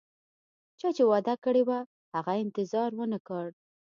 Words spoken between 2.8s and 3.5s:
ونه کړ